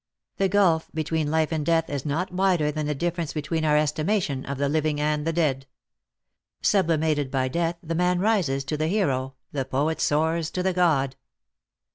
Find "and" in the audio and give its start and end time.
1.51-1.63, 4.99-5.27